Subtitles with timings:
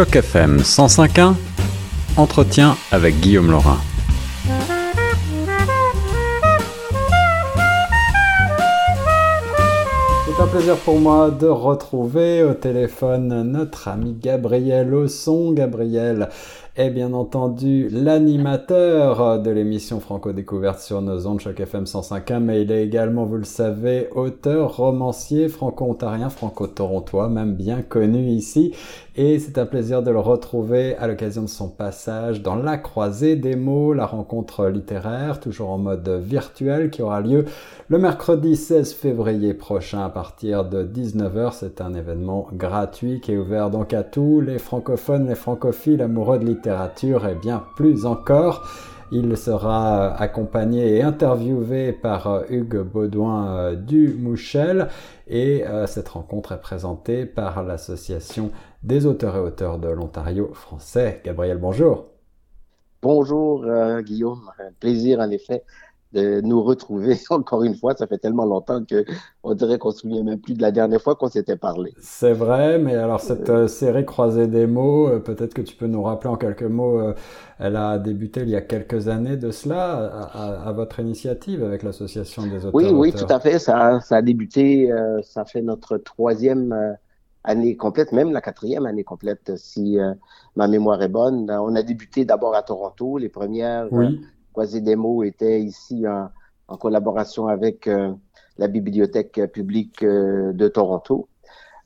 [0.00, 1.34] Choc FM 105.1,
[2.16, 3.76] entretien avec Guillaume Laurin.
[10.24, 15.52] C'est un plaisir pour moi de retrouver au téléphone notre ami Gabriel Osson.
[15.52, 16.30] Gabriel
[16.80, 22.62] est bien entendu l'animateur de l'émission Franco Découverte sur nos ondes Choc FM 105.1, mais
[22.62, 28.72] il est également, vous le savez, auteur, romancier franco-ontarien, franco-torontois, même bien connu ici.
[29.16, 33.36] Et c'est un plaisir de le retrouver à l'occasion de son passage dans La Croisée
[33.36, 37.44] des mots, la rencontre littéraire, toujours en mode virtuel, qui aura lieu
[37.88, 41.52] le mercredi 16 février prochain à partir de 19h.
[41.52, 46.38] C'est un événement gratuit qui est ouvert donc à tous les francophones, les francophiles amoureux
[46.38, 48.66] de littérature et bien plus encore.
[49.12, 54.88] Il sera accompagné et interviewé par Hugues Baudouin du Mouchel
[55.26, 58.52] et cette rencontre est présentée par l'association
[58.84, 61.20] des auteurs et auteurs de l'Ontario français.
[61.24, 62.10] Gabriel, bonjour.
[63.02, 65.64] Bonjour euh, Guillaume, un plaisir en effet
[66.12, 67.94] de nous retrouver encore une fois.
[67.94, 69.04] Ça fait tellement longtemps que
[69.42, 71.94] on dirait qu'on se souvient même plus de la dernière fois qu'on s'était parlé.
[72.00, 75.86] C'est vrai, mais alors cette euh, série croisée des mots, euh, peut-être que tu peux
[75.86, 76.98] nous rappeler en quelques mots.
[77.00, 77.14] Euh,
[77.58, 81.82] elle a débuté il y a quelques années de cela, à, à votre initiative avec
[81.82, 82.74] l'association des auteurs.
[82.74, 83.58] Oui, oui, tout à fait.
[83.58, 84.90] Ça, ça a débuté.
[85.22, 86.96] ça fait notre troisième
[87.44, 89.98] année complète, même la quatrième année complète, si
[90.56, 91.50] ma mémoire est bonne.
[91.50, 93.18] On a débuté d'abord à Toronto.
[93.18, 94.22] Les premières oui.
[94.54, 96.30] Quasi-Demo était ici en,
[96.68, 98.12] en collaboration avec euh,
[98.58, 101.28] la Bibliothèque publique euh, de Toronto.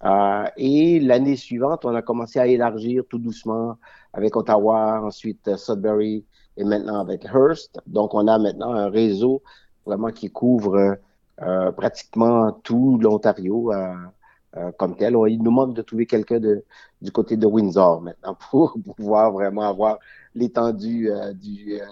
[0.04, 3.76] Euh, et l'année suivante, on a commencé à élargir tout doucement
[4.12, 6.24] avec Ottawa, ensuite Sudbury
[6.56, 7.80] et maintenant avec Hearst.
[7.86, 9.42] Donc, on a maintenant un réseau
[9.86, 10.98] vraiment qui couvre
[11.42, 15.16] euh, pratiquement tout l'Ontario euh, comme tel.
[15.28, 19.98] il nous manque de trouver quelqu'un du côté de Windsor maintenant pour pouvoir vraiment avoir
[20.34, 21.86] l'étendue du euh,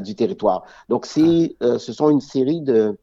[0.00, 0.64] du territoire.
[0.88, 2.96] Donc, c'est, euh, ce sont une série de,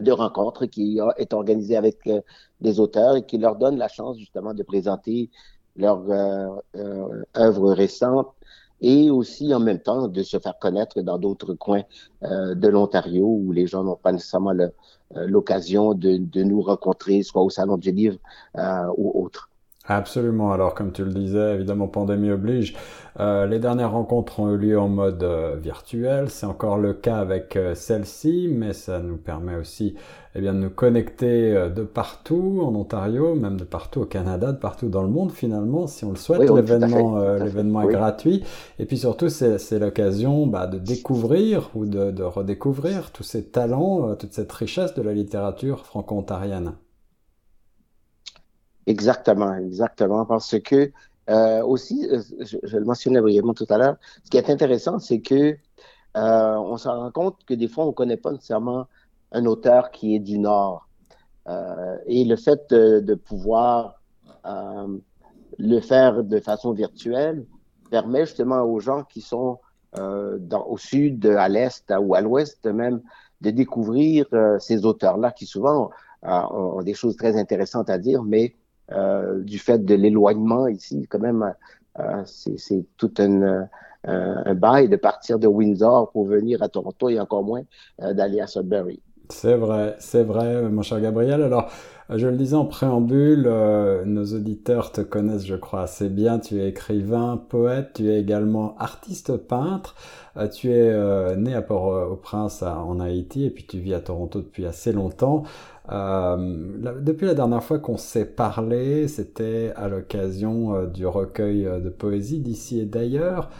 [0.00, 2.20] de rencontres qui est organisée avec euh,
[2.60, 5.30] des auteurs et qui leur donne la chance justement de présenter
[5.76, 6.02] leurs
[7.36, 8.32] œuvres récentes
[8.80, 11.84] et aussi en même temps de se faire connaître dans d'autres coins
[12.20, 14.52] de l'Ontario où les gens n'ont pas nécessairement
[15.14, 18.18] l'occasion de, de, nous rencontrer, soit au Salon du Livre
[18.96, 19.48] ou autre.
[19.90, 20.52] Absolument.
[20.52, 22.74] Alors, comme tu le disais, évidemment, pandémie oblige.
[23.20, 26.28] Euh, les dernières rencontres ont eu lieu en mode euh, virtuel.
[26.28, 29.94] C'est encore le cas avec euh, celle-ci, mais ça nous permet aussi
[30.34, 34.52] eh bien, de nous connecter euh, de partout en Ontario, même de partout au Canada,
[34.52, 36.40] de partout dans le monde finalement, si on le souhaite.
[36.40, 37.86] Oui, oui, l'événement l'événement oui.
[37.86, 38.44] est gratuit.
[38.78, 44.14] Et puis surtout, c'est l'occasion bah, de découvrir ou de, de redécouvrir tous ces talents,
[44.16, 46.74] toute cette richesse de la littérature franco-ontarienne.
[48.88, 50.90] Exactement, exactement, parce que
[51.28, 52.08] euh, aussi,
[52.40, 55.58] je, je, le mentionnais brièvement tout à l'heure, ce qui est intéressant, c'est que
[56.16, 58.86] euh, on se rend compte que des fois, on ne connaît pas nécessairement
[59.32, 60.88] un auteur qui est du Nord.
[61.48, 64.00] Euh, et le fait de, de pouvoir
[64.46, 64.98] euh,
[65.58, 67.44] le faire de façon virtuelle
[67.90, 69.58] permet justement aux gens qui sont
[69.98, 73.02] euh, dans, au sud, à l'est ou à l'ouest même,
[73.42, 75.90] de découvrir euh, ces auteurs-là qui souvent
[76.22, 81.06] ont, ont des choses très intéressantes à dire, mais euh, du fait de l'éloignement ici,
[81.08, 81.54] quand même,
[81.98, 83.64] euh, c'est tout un, euh,
[84.04, 87.62] un, bail de partir de Windsor pour venir à Toronto et encore moins
[87.98, 89.02] d'aller à Sudbury.
[89.30, 91.42] C'est vrai, c'est vrai, mon cher Gabriel.
[91.42, 91.70] Alors,
[92.10, 96.38] je le disais en préambule, euh, nos auditeurs te connaissent, je crois, assez bien.
[96.38, 99.94] Tu es écrivain, poète, tu es également artiste peintre.
[100.38, 104.40] Euh, tu es euh, né à Port-au-Prince en Haïti et puis tu vis à Toronto
[104.40, 105.42] depuis assez longtemps.
[105.90, 106.36] La,
[107.00, 112.80] depuis la dernière fois qu'on s'est parlé, c'était à l'occasion du recueil de poésie d'ici
[112.80, 113.50] et d'ailleurs.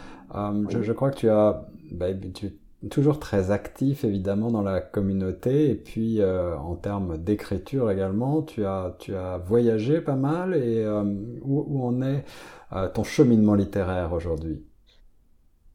[0.69, 2.53] Je, je, crois que tu as, bah, tu,
[2.87, 5.69] toujours très actif évidemment dans la communauté.
[5.71, 10.55] Et puis euh, en termes d'écriture également tu as tu as voyagé pas mal.
[10.55, 11.03] Et euh,
[11.41, 12.23] où, où en est
[12.73, 14.63] euh, ton cheminement littéraire aujourd'hui?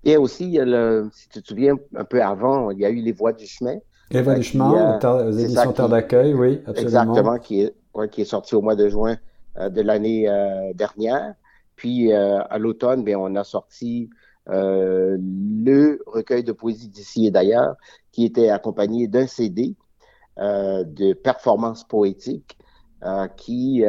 [0.04, 2.86] Et aussi il y a le, si tu te souviens un peu avant il y
[2.86, 3.76] a eu les voies du chemin.
[4.10, 6.82] Les voies du chemin aux éditions Terre d'accueil oui absolument.
[6.82, 9.16] Exactement qui est ouais, qui est sorti au mois de juin
[9.58, 10.26] de l'année
[10.74, 11.34] dernière.
[11.76, 14.08] Puis à l'automne ben on a sorti
[14.50, 17.76] euh, le recueil de poésie d'ici et d'ailleurs,
[18.12, 19.74] qui était accompagné d'un CD
[20.38, 22.58] euh, de performance poétique
[23.04, 23.82] euh, qui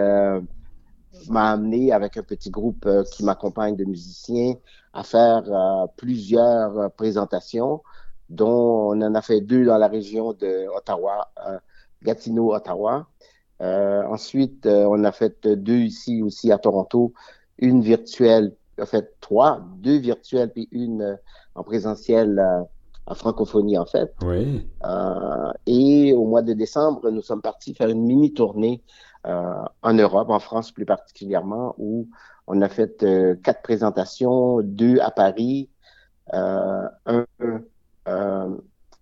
[1.30, 4.56] m'a amené avec un petit groupe qui m'accompagne de musiciens
[4.94, 5.44] à faire
[5.98, 7.82] plusieurs présentations,
[8.30, 11.32] dont on en a fait deux dans la région de Ottawa,
[12.04, 13.08] Gatineau, Ottawa.
[13.62, 17.14] ensuite, on a fait deux ici aussi à Toronto
[17.58, 21.18] une virtuelle, en fait trois, deux virtuelles puis une
[21.56, 22.42] en présentiel
[23.08, 24.14] en francophonie en fait.
[24.24, 24.68] Oui.
[25.68, 28.84] et au mois de décembre, nous sommes partis faire une mini tournée
[29.24, 32.08] en Europe, en France plus particulièrement, où
[32.48, 33.06] on a fait
[33.44, 35.70] quatre présentations, deux à Paris,
[36.32, 37.26] un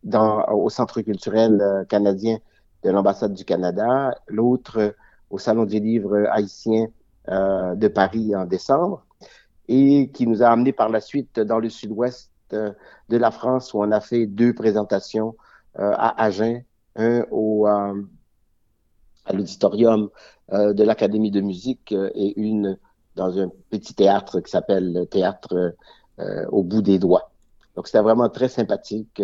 [0.03, 2.37] dans, au Centre culturel canadien
[2.83, 4.95] de l'ambassade du Canada, l'autre
[5.29, 6.87] au Salon du livre haïtien
[7.29, 9.05] euh, de Paris en décembre,
[9.67, 12.71] et qui nous a amené par la suite dans le sud-ouest euh,
[13.09, 15.35] de la France où on a fait deux présentations
[15.79, 16.63] euh, à Agen,
[16.95, 17.93] un au, à
[19.33, 20.09] l'auditorium
[20.51, 22.77] de l'Académie de musique et une
[23.15, 25.73] dans un petit théâtre qui s'appelle le Théâtre
[26.51, 27.31] au bout des doigts.
[27.75, 29.19] Donc c'était vraiment très sympathique.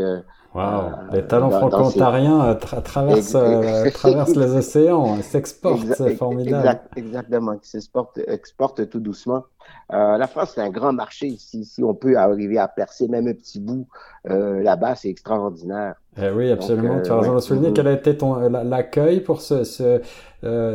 [0.54, 0.62] Wow.
[0.62, 6.82] Euh, les talents franco-ontariens euh, traversent, euh, traversent les océans, s'exportent, c'est formidable.
[6.96, 9.44] exactement, qui s'exportent exportent tout doucement.
[9.92, 11.36] Euh, la France, c'est un grand marché.
[11.40, 13.88] Si, si on peut arriver à percer même un petit bout
[14.30, 15.96] euh, là-bas, c'est extraordinaire.
[16.22, 17.02] Eh oui, absolument.
[17.02, 17.74] tu as raison de souligner.
[17.74, 18.16] Quel a été
[18.64, 20.02] l'accueil pour ce, ce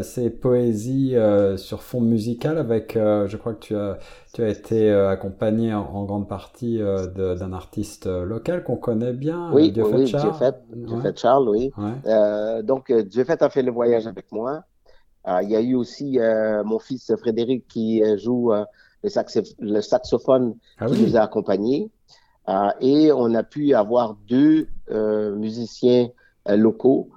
[0.03, 1.17] ces poésies
[1.57, 3.99] sur fond musical avec, je crois que tu as
[4.33, 6.81] tu as été accompagné en, grande partie
[7.15, 9.51] d'un artiste local qu'on connaît bien.
[9.53, 10.33] Oui, Dieu oui, Charles.
[10.75, 11.73] Dieu fait, Charles, oui.
[12.63, 14.63] donc Dieu fait a fait le voyage avec moi.
[15.43, 16.19] il y a eu aussi
[16.65, 18.53] mon fils Frédéric qui joue
[19.61, 21.91] le, saxophone ah qui nous a accompagnés.
[22.49, 26.09] Euh, et on a pu avoir deux euh, musiciens
[26.49, 27.11] euh, locaux,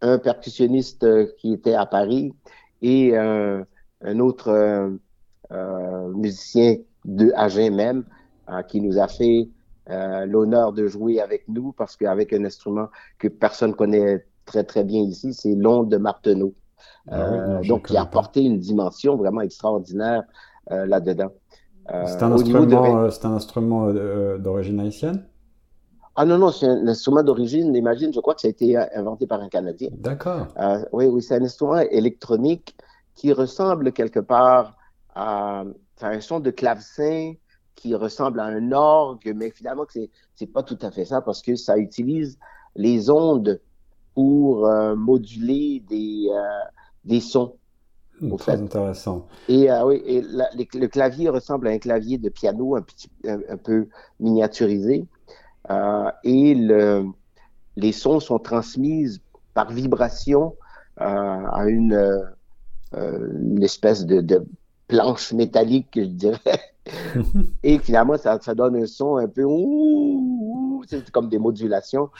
[0.00, 1.06] un percussionniste
[1.36, 2.32] qui était à Paris
[2.80, 3.66] et un
[4.18, 4.98] autre
[6.14, 8.04] musicien de Agen même,
[8.68, 9.50] qui nous a fait
[9.86, 12.88] l'honneur de jouer avec nous parce qu'avec un instrument
[13.18, 16.54] que personne connaît très très bien ici, c'est l'onde de Marteneau.
[17.10, 20.22] Ah donc, il a apporté une dimension vraiment extraordinaire
[20.68, 21.32] là-dedans.
[21.92, 23.92] Euh, c'est un, instrument, euh, c'est un instrument
[24.38, 25.24] d'origine haïtienne?
[26.14, 29.26] Ah non, non, c'est un instrument d'origine, imagine, je crois que ça a été inventé
[29.26, 29.88] par un Canadien.
[29.92, 30.48] D'accord.
[30.92, 32.76] oui, oui, c'est un instrument électronique
[33.14, 34.76] qui ressemble quelque part
[35.14, 35.64] à,
[36.02, 37.34] un son de clavecin
[37.74, 41.42] qui ressemble à un orgue, mais finalement, c'est, c'est pas tout à fait ça parce
[41.42, 42.38] que ça utilise
[42.76, 43.60] les ondes
[44.14, 46.28] pour moduler des,
[47.04, 47.56] des sons.
[48.38, 49.26] Très intéressant.
[49.48, 53.56] Et euh, oui, et le clavier ressemble à un clavier de piano un, petit, un,
[53.56, 53.88] peu
[54.18, 55.06] miniaturisé.
[55.70, 57.06] Euh, et le,
[57.76, 59.20] les sons sont transmis
[59.54, 60.54] par vibration
[61.00, 62.28] euh, à une,
[62.92, 64.44] une espèce de, de,
[64.86, 66.60] planche métallique, je dirais.
[67.62, 69.44] et finalement, ça, ça, donne un son un peu
[70.88, 72.10] c'est comme des modulations.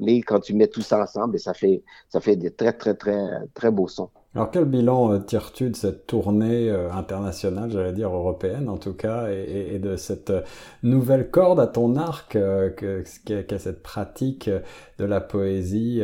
[0.00, 3.26] mais quand tu mets tout ça ensemble, ça fait, ça fait des très, très, très,
[3.54, 4.10] très beaux sons.
[4.34, 8.94] Alors quel bilan euh, tires-tu de cette tournée euh, internationale, j'allais dire européenne en tout
[8.94, 10.42] cas, et, de cette euh,
[10.82, 12.36] nouvelle corde à ton arc
[12.76, 14.50] qu'est cette pratique
[14.98, 16.02] de la poésie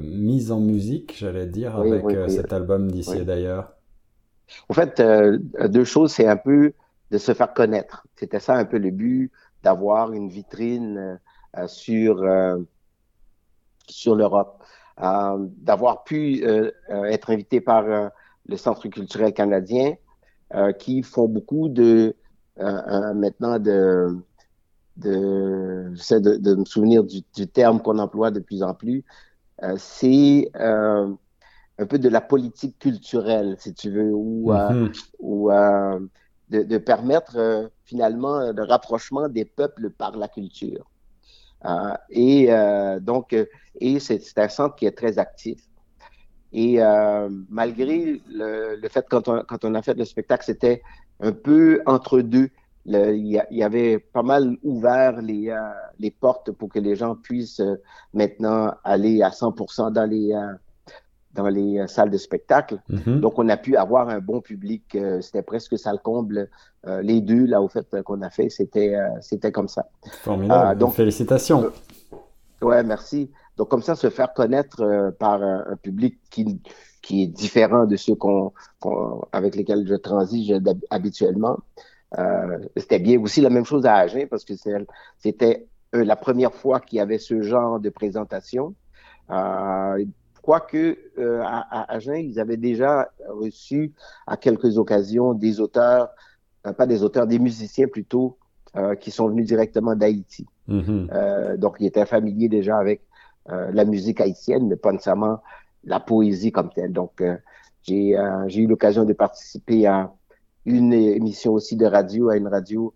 [0.00, 3.72] mise en musique, j'allais dire, avec cet album d'ici et d'ailleurs?
[4.68, 5.02] En fait,
[5.68, 6.74] deux choses, c'est un peu
[7.10, 8.06] de se faire connaître.
[8.16, 11.18] C'était ça un peu le but, d'avoir une vitrine
[11.66, 12.22] sur,
[13.88, 14.62] sur l'Europe.
[15.02, 17.84] Euh, d'avoir pu euh, euh, être invité par
[18.46, 19.94] le Centre culturel canadien,
[20.78, 22.14] qui font beaucoup de
[22.56, 24.16] maintenant de
[24.96, 29.04] de, j'essaie de, de, me souvenir du, du terme qu'on emploie de plus en plus,
[29.62, 31.12] euh, c'est euh,
[31.78, 34.92] un peu de la politique culturelle, si tu veux, ou, mm-hmm.
[35.18, 35.50] ou
[36.48, 40.86] de, de, permettre finalement le rapprochement des peuples par la culture.
[41.64, 43.46] Euh, et euh, donc, euh,
[43.80, 45.60] et c'est un centre qui est très actif.
[46.52, 46.78] Et
[47.50, 50.80] malgré le, le, fait quand on, quand on a fait le spectacle, c'était
[51.20, 52.48] un peu entre deux.
[52.86, 55.54] il y, avait pas mal ouvert les,
[55.98, 57.60] les portes pour que les gens puissent
[58.14, 60.32] maintenant aller à 100% dans les,
[61.36, 62.80] dans les euh, salles de spectacle.
[62.90, 63.20] Mm-hmm.
[63.20, 64.82] Donc, on a pu avoir un bon public.
[64.94, 66.48] Euh, c'était presque ça le comble.
[66.86, 69.86] Euh, les deux, là, au fait, qu'on a fait, c'était c'était comme ça.
[70.22, 70.78] Formidable.
[70.78, 71.70] donc, félicitations.
[72.62, 73.30] ouais, merci.
[73.56, 76.60] Donc, comme ça, se faire connaître par un, public qui,
[77.02, 78.52] qui est différent de ceux qu'on,
[79.32, 80.54] avec lesquels je transige
[80.90, 81.58] habituellement.
[82.76, 84.54] c'était bien aussi la même chose à Agen parce que
[85.18, 88.74] c'était la première fois qu'il y avait ce genre de présentation.
[89.30, 90.04] Euh,
[90.46, 93.92] quoique euh, à, Agen, ils avaient déjà reçu
[94.28, 96.10] à quelques occasions des auteurs,
[96.64, 98.38] euh, pas des auteurs, des musiciens plutôt,
[98.76, 100.46] euh, qui sont venus directement d'Haïti.
[100.68, 101.56] Mm-hmm.
[101.56, 103.00] donc, ils étaient familiers déjà avec
[103.48, 105.40] la musique haïtienne, mais pas nécessairement
[105.84, 106.92] la poésie comme telle.
[106.92, 107.22] Donc,
[107.84, 108.16] j'ai
[108.56, 110.12] eu l'occasion de participer à
[110.64, 112.92] une émission aussi de radio à une radio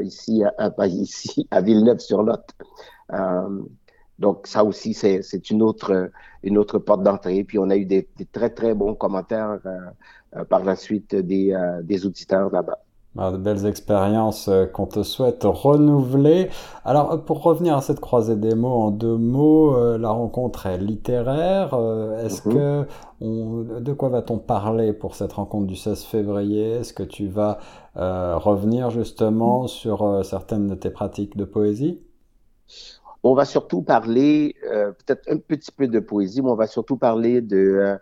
[0.00, 2.42] ici, à, ici, à Villeneuve-sur-Lot.
[4.22, 6.10] Donc ça aussi, c'est une autre,
[6.42, 7.44] une autre porte d'entrée.
[7.44, 9.58] Puis on a eu des, très, très bons commentaires
[10.48, 12.78] par la suite des, des auditeurs là-bas.
[13.18, 16.48] Ah, de belles expériences euh, qu'on te souhaite renouveler.
[16.82, 20.64] Alors, euh, pour revenir à cette croisée des mots en deux mots, euh, la rencontre
[20.64, 21.78] est littéraire.
[22.24, 22.54] Est-ce mhm.
[22.54, 22.86] que
[23.20, 26.70] on, de quoi va-t-on parler pour cette rencontre du 16 février?
[26.70, 27.58] Est-ce que tu vas
[27.94, 32.00] revenir justement sur certaines de tes pratiques de poésie?
[33.22, 37.40] On va surtout parler, peut-être un petit peu de poésie, mais on va surtout parler
[37.40, 37.96] de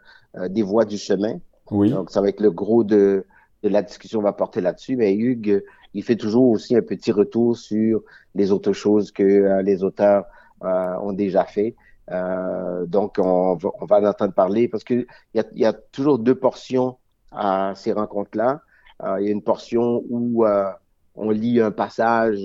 [0.49, 1.39] des voies du chemin.
[1.71, 1.91] Oui.
[1.91, 3.27] Donc, ça va être le gros de
[3.63, 5.63] de la discussion va porter là-dessus, mais Hugues,
[5.95, 8.03] il fait toujours aussi un petit retour sur
[8.35, 10.25] les autres choses que euh, les auteurs
[10.63, 11.75] euh, ont déjà fait.
[12.11, 15.73] Euh, donc, on va, on va en entendre parler parce qu'il y a, y a
[15.73, 16.97] toujours deux portions
[17.33, 18.63] à ces rencontres-là.
[19.19, 20.45] il y a une portion où
[21.15, 22.41] on lit un passage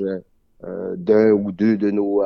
[0.61, 2.21] d'un ou deux de nos,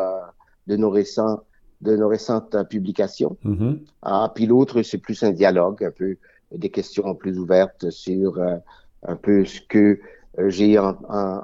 [0.69, 1.41] de nos récents
[1.81, 3.37] de nos récentes publications.
[3.45, 3.79] Mm-hmm.
[4.01, 6.17] Ah, puis l'autre, c'est plus un dialogue, un peu
[6.51, 8.57] des questions plus ouvertes sur euh,
[9.03, 9.99] un peu ce que
[10.39, 11.41] euh, j'ai en, en,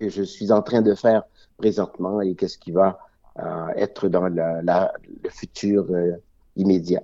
[0.00, 1.22] je suis en train de faire
[1.56, 2.98] présentement et qu'est-ce qui va
[3.38, 4.92] euh, être dans la, la,
[5.24, 5.86] le futur
[6.56, 7.02] immédiat.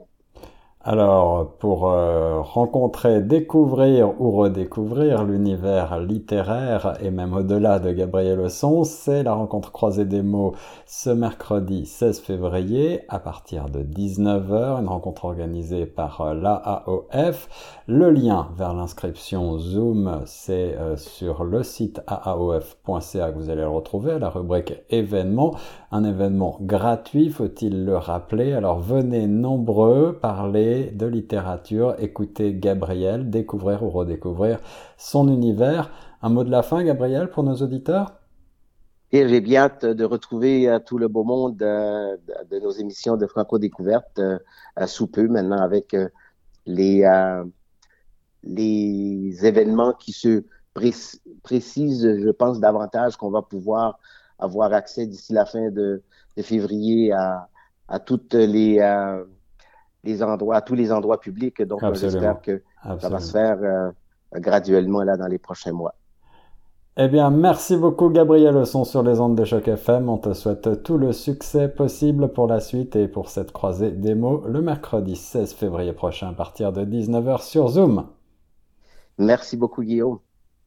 [0.90, 8.84] Alors, pour euh, rencontrer, découvrir ou redécouvrir l'univers littéraire et même au-delà de Gabriel Osson,
[8.84, 10.54] c'est la rencontre croisée des mots
[10.86, 17.50] ce mercredi 16 février à partir de 19h, une rencontre organisée par euh, l'AAOF.
[17.86, 23.68] Le lien vers l'inscription Zoom, c'est euh, sur le site aaof.ca que vous allez le
[23.68, 25.54] retrouver à la rubrique événements.
[25.90, 28.52] Un événement gratuit, faut-il le rappeler.
[28.52, 34.60] Alors venez nombreux parler de littérature, écouter Gabriel, découvrir ou redécouvrir
[34.98, 35.90] son univers.
[36.20, 38.18] Un mot de la fin, Gabriel, pour nos auditeurs?
[39.12, 42.18] Et j'ai bien hâte de retrouver euh, tout le beau monde euh,
[42.50, 44.38] de, nos émissions de Franco Découverte euh,
[44.86, 45.96] sous peu maintenant avec
[46.66, 47.08] les,
[48.42, 50.44] les événements qui se
[51.42, 53.98] précisent, je pense, davantage qu'on va pouvoir
[54.38, 56.02] avoir accès d'ici la fin de,
[56.40, 57.48] février à,
[57.88, 58.80] à toutes les
[60.04, 61.62] les endroits, à tous les endroits publics.
[61.62, 62.62] Donc, j'espère que
[63.00, 63.90] ça va se faire euh,
[64.34, 65.94] graduellement là dans les prochains mois.
[67.00, 70.08] Eh bien, merci beaucoup Gabriel Leçon sur les ondes de choc FM.
[70.08, 74.42] On te souhaite tout le succès possible pour la suite et pour cette croisée démo
[74.48, 78.06] le mercredi 16 février prochain à partir de 19h sur Zoom.
[79.16, 80.18] Merci beaucoup Guillaume.